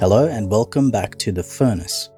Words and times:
Hello 0.00 0.28
and 0.28 0.48
welcome 0.48 0.92
back 0.92 1.18
to 1.18 1.32
The 1.32 1.42
Furnace. 1.42 2.10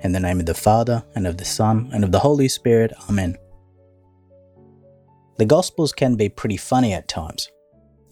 In 0.00 0.12
the 0.12 0.20
name 0.20 0.40
of 0.40 0.46
the 0.46 0.54
Father, 0.54 1.04
and 1.14 1.26
of 1.26 1.36
the 1.36 1.44
Son, 1.44 1.90
and 1.92 2.02
of 2.02 2.10
the 2.10 2.18
Holy 2.18 2.48
Spirit, 2.48 2.94
Amen. 3.10 3.36
The 5.36 5.44
Gospels 5.44 5.92
can 5.92 6.14
be 6.14 6.30
pretty 6.30 6.56
funny 6.56 6.94
at 6.94 7.08
times, 7.08 7.50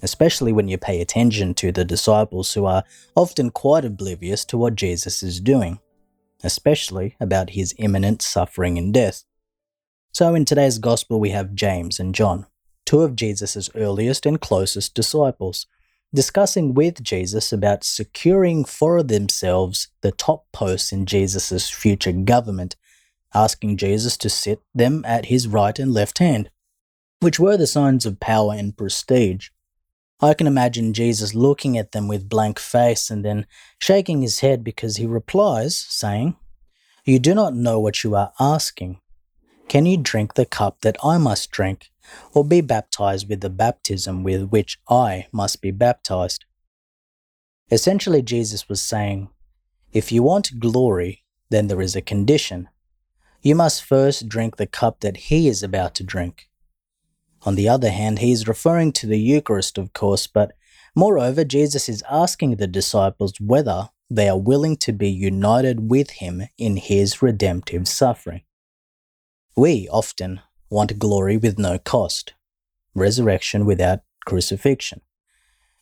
especially 0.02 0.52
when 0.52 0.68
you 0.68 0.76
pay 0.76 1.00
attention 1.00 1.54
to 1.54 1.72
the 1.72 1.86
disciples 1.86 2.52
who 2.52 2.66
are 2.66 2.84
often 3.16 3.48
quite 3.48 3.86
oblivious 3.86 4.44
to 4.44 4.58
what 4.58 4.74
Jesus 4.74 5.22
is 5.22 5.40
doing, 5.40 5.80
especially 6.42 7.16
about 7.18 7.48
his 7.48 7.74
imminent 7.78 8.20
suffering 8.20 8.76
and 8.76 8.92
death. 8.92 9.24
So 10.12 10.34
in 10.34 10.44
today's 10.44 10.78
Gospel, 10.78 11.18
we 11.18 11.30
have 11.30 11.54
James 11.54 11.98
and 11.98 12.14
John, 12.14 12.44
two 12.84 13.00
of 13.00 13.16
Jesus' 13.16 13.70
earliest 13.74 14.26
and 14.26 14.38
closest 14.38 14.92
disciples 14.92 15.66
discussing 16.14 16.74
with 16.74 17.02
Jesus 17.02 17.52
about 17.52 17.82
securing 17.82 18.64
for 18.64 19.02
themselves 19.02 19.88
the 20.00 20.12
top 20.12 20.46
posts 20.52 20.92
in 20.92 21.06
Jesus' 21.06 21.68
future 21.68 22.12
government, 22.12 22.76
asking 23.34 23.76
Jesus 23.76 24.16
to 24.18 24.30
sit 24.30 24.62
them 24.74 25.04
at 25.04 25.26
his 25.26 25.48
right 25.48 25.76
and 25.78 25.92
left 25.92 26.18
hand, 26.18 26.50
which 27.20 27.40
were 27.40 27.56
the 27.56 27.66
signs 27.66 28.06
of 28.06 28.20
power 28.20 28.54
and 28.54 28.76
prestige. 28.76 29.48
I 30.20 30.34
can 30.34 30.46
imagine 30.46 30.92
Jesus 30.94 31.34
looking 31.34 31.76
at 31.76 31.90
them 31.90 32.06
with 32.06 32.28
blank 32.28 32.60
face 32.60 33.10
and 33.10 33.24
then 33.24 33.46
shaking 33.80 34.22
his 34.22 34.40
head 34.40 34.62
because 34.62 34.96
he 34.96 35.06
replies, 35.06 35.76
saying, 35.76 36.36
You 37.04 37.18
do 37.18 37.34
not 37.34 37.54
know 37.54 37.80
what 37.80 38.04
you 38.04 38.14
are 38.14 38.32
asking. 38.38 39.00
Can 39.68 39.84
you 39.84 39.96
drink 39.96 40.34
the 40.34 40.46
cup 40.46 40.82
that 40.82 40.96
I 41.02 41.18
must 41.18 41.50
drink? 41.50 41.90
Or 42.32 42.44
be 42.44 42.60
baptized 42.60 43.28
with 43.28 43.40
the 43.40 43.50
baptism 43.50 44.22
with 44.22 44.48
which 44.50 44.78
I 44.88 45.26
must 45.32 45.60
be 45.60 45.70
baptized. 45.70 46.44
Essentially, 47.70 48.22
Jesus 48.22 48.68
was 48.68 48.82
saying, 48.82 49.28
if 49.92 50.10
you 50.10 50.22
want 50.22 50.58
glory, 50.58 51.24
then 51.50 51.68
there 51.68 51.80
is 51.80 51.96
a 51.96 52.02
condition. 52.02 52.68
You 53.42 53.54
must 53.54 53.84
first 53.84 54.28
drink 54.28 54.56
the 54.56 54.66
cup 54.66 55.00
that 55.00 55.16
he 55.28 55.48
is 55.48 55.62
about 55.62 55.94
to 55.96 56.04
drink. 56.04 56.48
On 57.42 57.54
the 57.54 57.68
other 57.68 57.90
hand, 57.90 58.18
he 58.18 58.32
is 58.32 58.48
referring 58.48 58.92
to 58.92 59.06
the 59.06 59.18
Eucharist, 59.18 59.78
of 59.78 59.92
course, 59.92 60.26
but 60.26 60.52
moreover, 60.94 61.44
Jesus 61.44 61.88
is 61.88 62.02
asking 62.10 62.56
the 62.56 62.66
disciples 62.66 63.34
whether 63.40 63.90
they 64.10 64.28
are 64.28 64.38
willing 64.38 64.76
to 64.78 64.92
be 64.92 65.10
united 65.10 65.90
with 65.90 66.10
him 66.10 66.42
in 66.58 66.76
his 66.76 67.22
redemptive 67.22 67.86
suffering. 67.86 68.42
We 69.56 69.88
often 69.88 70.40
want 70.74 70.98
glory 70.98 71.36
with 71.36 71.58
no 71.58 71.78
cost, 71.78 72.34
resurrection 72.94 73.64
without 73.64 74.00
crucifixion. 74.26 75.00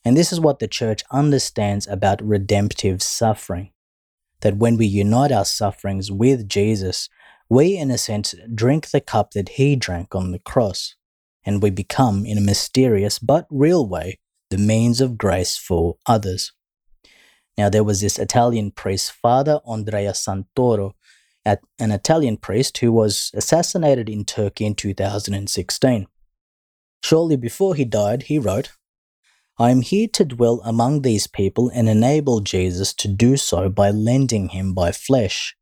And 0.05 0.17
this 0.17 0.33
is 0.33 0.39
what 0.39 0.59
the 0.59 0.69
church 0.69 1.03
understands 1.11 1.87
about 1.87 2.23
redemptive 2.23 3.03
suffering 3.03 3.71
that 4.43 4.57
when 4.57 4.77
we 4.77 4.87
unite 4.87 5.33
our 5.33 5.45
sufferings 5.45 6.11
with 6.13 6.49
Jesus, 6.49 7.09
we, 7.49 7.77
in 7.77 7.91
a 7.91 7.99
sense, 7.99 8.35
drink 8.55 8.91
the 8.91 9.01
cup 9.01 9.31
that 9.33 9.51
he 9.51 9.77
drank 9.77 10.15
on 10.15 10.33
the 10.33 10.41
cross, 10.41 10.97
and 11.45 11.63
we 11.63 11.71
become, 11.71 12.27
in 12.27 12.37
a 12.37 12.41
mysterious 12.43 13.19
but 13.19 13.47
real 13.51 13.89
way, 13.89 14.19
the 14.51 14.59
means 14.59 15.01
of 15.01 15.17
grace 15.17 15.57
for 15.57 15.97
others. 16.07 16.53
Now, 17.57 17.69
there 17.69 17.85
was 17.85 18.01
this 18.01 18.19
Italian 18.19 18.73
priest, 18.73 19.13
Father 19.13 19.61
Andrea 19.65 20.13
Santoro, 20.13 20.93
an 21.45 21.91
Italian 21.91 22.37
priest 22.37 22.79
who 22.79 22.93
was 22.93 23.31
assassinated 23.35 24.09
in 24.09 24.25
Turkey 24.25 24.65
in 24.65 24.75
2016. 24.75 26.07
Shortly 27.03 27.37
before 27.37 27.75
he 27.75 27.85
died, 27.85 28.25
he 28.25 28.39
wrote, 28.39 28.73
I 29.59 29.71
am 29.71 29.83
here 29.83 30.09
to 30.15 30.25
dwell 30.25 30.61
among 30.65 31.03
these 31.03 31.27
people 31.27 31.71
and 31.75 31.89
enable 31.89 32.41
Jesus 32.41 32.95
to 32.95 33.09
do 33.09 33.37
so 33.37 33.69
by 33.69 33.91
lending 33.91 34.49
him 34.49 34.73
by 34.73 34.93
flesh. 34.93 35.57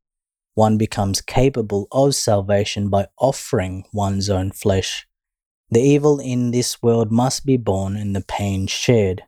One 0.53 0.77
becomes 0.77 1.21
capable 1.21 1.87
of 1.91 2.15
salvation 2.15 2.89
by 2.89 3.07
offering 3.17 3.85
one's 3.91 4.29
own 4.29 4.51
flesh. 4.51 5.07
The 5.69 5.81
evil 5.81 6.19
in 6.19 6.51
this 6.51 6.81
world 6.81 7.11
must 7.11 7.45
be 7.45 7.57
borne 7.57 7.95
and 7.95 8.15
the 8.15 8.21
pain 8.21 8.67
shared, 8.67 9.23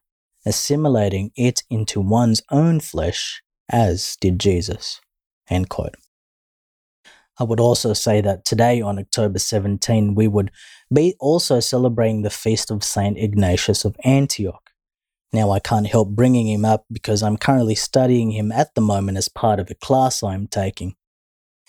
assimilating 0.46 1.32
it 1.36 1.64
into 1.70 2.02
one's 2.02 2.42
own 2.52 2.80
flesh, 2.80 3.42
as 3.70 4.18
did 4.20 4.40
Jesus. 4.40 5.00
End 5.50 5.70
quote. 5.70 5.96
I 7.40 7.44
would 7.44 7.60
also 7.60 7.94
say 7.94 8.22
that 8.22 8.46
today, 8.46 8.82
on 8.82 9.00
October 9.00 9.40
17, 9.40 10.14
we 10.14 10.28
would 10.28 10.52
be 10.94 11.16
also 11.20 11.60
celebrating 11.60 12.22
the 12.22 12.30
feast 12.30 12.70
of 12.70 12.84
Saint 12.84 13.18
Ignatius 13.18 13.86
of 13.86 13.96
Antioch. 14.04 14.70
Now, 15.32 15.50
I 15.50 15.60
can't 15.60 15.88
help 15.88 16.10
bringing 16.10 16.48
him 16.48 16.64
up 16.64 16.86
because 16.92 17.24
I'm 17.24 17.38
currently 17.38 17.74
studying 17.74 18.32
him 18.32 18.52
at 18.52 18.76
the 18.76 18.82
moment 18.82 19.18
as 19.18 19.30
part 19.30 19.60
of 19.60 19.72
a 19.72 19.76
class 19.76 20.22
I'm 20.22 20.48
taking. 20.48 20.96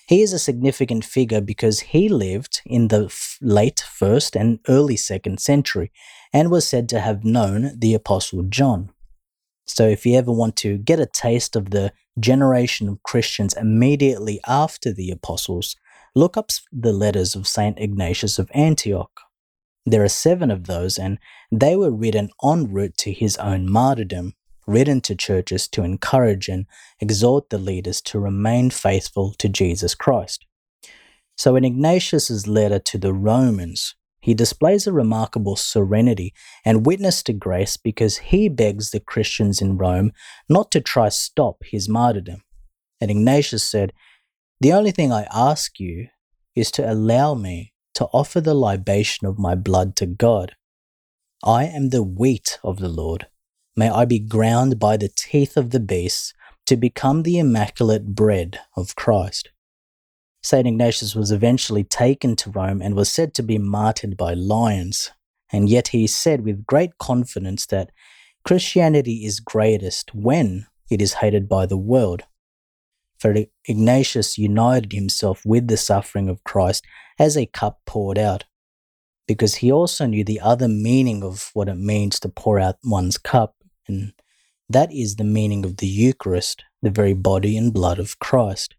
He 0.06 0.20
is 0.20 0.34
a 0.34 0.38
significant 0.38 1.02
figure 1.02 1.40
because 1.40 1.80
he 1.80 2.10
lived 2.10 2.60
in 2.66 2.88
the 2.88 3.10
late 3.40 3.80
first 3.80 4.36
and 4.36 4.60
early 4.68 4.96
second 4.96 5.40
century 5.40 5.90
and 6.30 6.50
was 6.50 6.68
said 6.68 6.90
to 6.90 7.00
have 7.00 7.24
known 7.24 7.72
the 7.78 7.94
Apostle 7.94 8.42
John. 8.42 8.90
So, 9.66 9.88
if 9.88 10.04
you 10.04 10.16
ever 10.16 10.32
want 10.32 10.56
to 10.56 10.76
get 10.76 11.00
a 11.00 11.06
taste 11.06 11.56
of 11.56 11.70
the 11.70 11.92
generation 12.20 12.88
of 12.88 13.02
Christians 13.02 13.54
immediately 13.54 14.40
after 14.46 14.92
the 14.92 15.10
apostles, 15.10 15.76
look 16.14 16.36
up 16.36 16.50
the 16.70 16.92
letters 16.92 17.34
of 17.34 17.48
St. 17.48 17.78
Ignatius 17.78 18.38
of 18.38 18.50
Antioch. 18.54 19.20
There 19.86 20.04
are 20.04 20.08
seven 20.08 20.50
of 20.50 20.66
those, 20.66 20.98
and 20.98 21.18
they 21.50 21.76
were 21.76 21.90
written 21.90 22.30
en 22.42 22.72
route 22.72 22.96
to 22.98 23.12
his 23.12 23.36
own 23.38 23.70
martyrdom, 23.70 24.34
written 24.66 25.00
to 25.02 25.14
churches 25.14 25.68
to 25.68 25.82
encourage 25.82 26.48
and 26.48 26.66
exhort 27.00 27.50
the 27.50 27.58
leaders 27.58 28.00
to 28.02 28.18
remain 28.18 28.70
faithful 28.70 29.32
to 29.38 29.48
Jesus 29.48 29.94
Christ. 29.94 30.46
So, 31.36 31.56
in 31.56 31.64
Ignatius's 31.64 32.46
letter 32.46 32.78
to 32.78 32.98
the 32.98 33.12
Romans, 33.12 33.94
he 34.24 34.32
displays 34.32 34.86
a 34.86 34.92
remarkable 34.92 35.54
serenity 35.54 36.32
and 36.64 36.86
witness 36.86 37.22
to 37.22 37.34
grace 37.34 37.76
because 37.76 38.16
he 38.32 38.48
begs 38.48 38.90
the 38.90 38.98
Christians 38.98 39.60
in 39.60 39.76
Rome 39.76 40.12
not 40.48 40.70
to 40.70 40.80
try 40.80 41.10
stop 41.10 41.58
his 41.62 41.90
martyrdom. 41.90 42.42
And 43.02 43.10
Ignatius 43.10 43.68
said, 43.68 43.92
The 44.62 44.72
only 44.72 44.92
thing 44.92 45.12
I 45.12 45.26
ask 45.30 45.78
you 45.78 46.08
is 46.56 46.70
to 46.70 46.90
allow 46.90 47.34
me 47.34 47.74
to 47.96 48.06
offer 48.14 48.40
the 48.40 48.54
libation 48.54 49.26
of 49.26 49.38
my 49.38 49.54
blood 49.54 49.94
to 49.96 50.06
God. 50.06 50.56
I 51.44 51.66
am 51.66 51.90
the 51.90 52.02
wheat 52.02 52.58
of 52.64 52.78
the 52.78 52.88
Lord. 52.88 53.26
May 53.76 53.90
I 53.90 54.06
be 54.06 54.20
ground 54.20 54.78
by 54.78 54.96
the 54.96 55.10
teeth 55.14 55.54
of 55.54 55.68
the 55.68 55.80
beasts 55.80 56.32
to 56.64 56.78
become 56.78 57.24
the 57.24 57.38
immaculate 57.38 58.14
bread 58.14 58.58
of 58.74 58.96
Christ. 58.96 59.50
St. 60.44 60.66
Ignatius 60.66 61.14
was 61.14 61.32
eventually 61.32 61.84
taken 61.84 62.36
to 62.36 62.50
Rome 62.50 62.82
and 62.82 62.94
was 62.94 63.10
said 63.10 63.32
to 63.34 63.42
be 63.42 63.56
martyred 63.56 64.14
by 64.14 64.34
lions. 64.34 65.10
And 65.50 65.70
yet 65.70 65.88
he 65.88 66.06
said 66.06 66.44
with 66.44 66.66
great 66.66 66.98
confidence 66.98 67.64
that 67.66 67.90
Christianity 68.44 69.24
is 69.24 69.40
greatest 69.40 70.14
when 70.14 70.66
it 70.90 71.00
is 71.00 71.14
hated 71.14 71.48
by 71.48 71.64
the 71.64 71.78
world. 71.78 72.24
For 73.18 73.34
Ignatius 73.66 74.36
united 74.36 74.92
himself 74.92 75.40
with 75.46 75.68
the 75.68 75.78
suffering 75.78 76.28
of 76.28 76.44
Christ 76.44 76.84
as 77.18 77.38
a 77.38 77.46
cup 77.46 77.80
poured 77.86 78.18
out, 78.18 78.44
because 79.26 79.56
he 79.56 79.72
also 79.72 80.04
knew 80.04 80.24
the 80.24 80.40
other 80.40 80.68
meaning 80.68 81.24
of 81.24 81.52
what 81.54 81.70
it 81.70 81.78
means 81.78 82.20
to 82.20 82.28
pour 82.28 82.60
out 82.60 82.76
one's 82.84 83.16
cup, 83.16 83.54
and 83.88 84.12
that 84.68 84.92
is 84.92 85.16
the 85.16 85.24
meaning 85.24 85.64
of 85.64 85.78
the 85.78 85.86
Eucharist, 85.86 86.64
the 86.82 86.90
very 86.90 87.14
body 87.14 87.56
and 87.56 87.72
blood 87.72 87.98
of 87.98 88.18
Christ. 88.18 88.74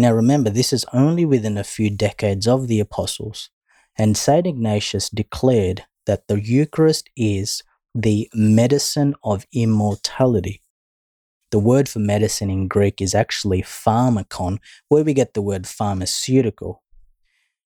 Now 0.00 0.14
remember, 0.14 0.48
this 0.48 0.72
is 0.72 0.86
only 0.94 1.26
within 1.26 1.58
a 1.58 1.62
few 1.62 1.90
decades 1.90 2.48
of 2.48 2.68
the 2.68 2.80
apostles, 2.80 3.50
and 3.98 4.16
St. 4.16 4.46
Ignatius 4.46 5.10
declared 5.10 5.84
that 6.06 6.26
the 6.26 6.40
Eucharist 6.40 7.10
is 7.18 7.62
the 7.94 8.30
medicine 8.32 9.14
of 9.22 9.46
immortality. 9.52 10.62
The 11.50 11.58
word 11.58 11.86
for 11.86 11.98
medicine 11.98 12.48
in 12.48 12.66
Greek 12.66 13.02
is 13.02 13.14
actually 13.14 13.60
pharmakon, 13.60 14.56
where 14.88 15.04
we 15.04 15.12
get 15.12 15.34
the 15.34 15.42
word 15.42 15.66
pharmaceutical. 15.66 16.82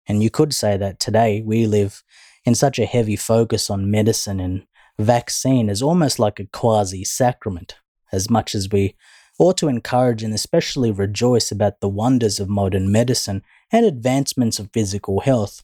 And 0.09 0.21
you 0.21 0.29
could 0.29 0.53
say 0.53 0.77
that 0.77 0.99
today 0.99 1.41
we 1.41 1.69
live 1.69 2.03
in 2.45 2.57
such 2.57 2.81
a 2.81 2.85
heavy 2.85 3.15
focus 3.15 3.71
on 3.71 3.93
medicine 3.93 4.41
and 4.41 4.67
vaccine 4.99 5.71
as 5.71 5.83
almost 5.83 6.19
like 6.19 6.41
a 6.41 6.47
quasi 6.47 7.05
sacrament, 7.05 7.77
as 8.11 8.29
much 8.29 8.57
as 8.57 8.69
we 8.69 8.97
ought 9.39 9.57
to 9.59 9.69
encourage 9.69 10.23
and 10.23 10.33
especially 10.33 10.91
rejoice 10.91 11.51
about 11.51 11.81
the 11.81 11.89
wonders 11.89 12.39
of 12.39 12.49
modern 12.49 12.91
medicine 12.91 13.43
and 13.73 13.85
advancements 13.85 14.59
of 14.59 14.71
physical 14.73 15.21
health. 15.21 15.63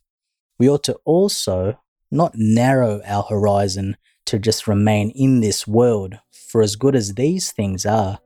We 0.58 0.68
ought 0.68 0.84
to 0.84 0.98
also 1.04 1.78
not 2.10 2.34
narrow 2.34 3.00
our 3.06 3.22
horizon 3.22 3.96
to 4.26 4.38
just 4.38 4.66
remain 4.66 5.10
in 5.10 5.40
this 5.40 5.66
world, 5.66 6.18
for 6.30 6.62
as 6.62 6.76
good 6.76 6.96
as 6.96 7.14
these 7.14 7.52
things 7.52 7.86
are, 7.86 8.18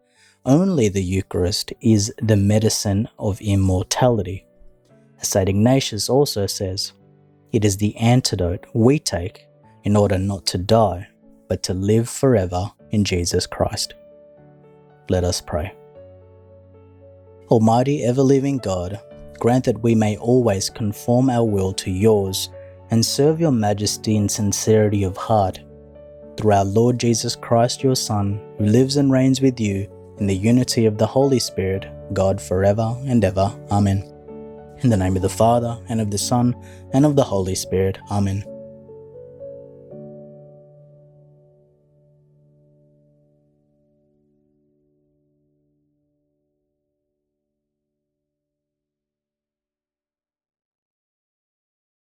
only 0.47 0.89
the 0.89 1.03
Eucharist 1.03 1.73
is 1.81 2.13
the 2.21 2.37
medicine 2.37 3.09
of 3.19 3.41
immortality. 3.41 4.47
As 5.21 5.29
St. 5.29 5.49
Ignatius 5.49 6.09
also 6.09 6.47
says, 6.47 6.93
it 7.53 7.65
is 7.65 7.77
the 7.77 7.97
antidote 7.97 8.67
we 8.75 8.99
take 8.99 9.47
in 9.85 9.97
order 9.97 10.19
not 10.19 10.45
to 10.47 10.59
die, 10.59 11.09
but 11.49 11.63
to 11.63 11.75
live 11.75 12.09
forever 12.09 12.71
in 12.91 13.05
Jesus 13.05 13.47
Christ. 13.47 13.95
Let 15.09 15.25
us 15.25 15.41
pray. 15.41 15.75
Almighty 17.51 18.05
ever 18.05 18.23
living 18.23 18.59
God, 18.59 18.99
grant 19.39 19.65
that 19.65 19.83
we 19.83 19.95
may 19.95 20.17
always 20.17 20.71
conform 20.71 21.29
our 21.29 21.45
will 21.45 21.73
to 21.75 21.91
yours 21.91 22.49
and 22.91 23.05
serve 23.05 23.41
your 23.41 23.53
majesty 23.53 24.17
in 24.17 24.29
sincerity 24.29 25.05
of 25.05 25.17
heart. 25.17 25.61
Through 26.37 26.53
our 26.53 26.65
Lord 26.65 26.99
Jesus 26.99 27.37
Christ, 27.37 27.83
your 27.83 27.97
Son, 27.97 28.41
who 28.59 28.65
lives 28.65 28.97
and 28.97 29.13
reigns 29.13 29.41
with 29.41 29.61
you 29.61 29.89
in 30.19 30.27
the 30.27 30.35
unity 30.35 30.87
of 30.87 30.99
the 30.99 31.07
Holy 31.07 31.39
Spirit, 31.39 31.87
God 32.13 32.41
forever 32.41 32.97
and 33.07 33.25
ever. 33.25 33.55
Amen. 33.71 34.11
In 34.83 34.91
the 34.91 34.97
name 34.97 35.17
of 35.17 35.23
the 35.23 35.29
Father, 35.29 35.79
and 35.89 36.01
of 36.01 36.11
the 36.11 36.19
Son, 36.19 36.55
and 36.93 37.07
of 37.07 37.17
the 37.17 37.25
Holy 37.25 37.55
Spirit. 37.55 37.99
Amen. 38.11 38.45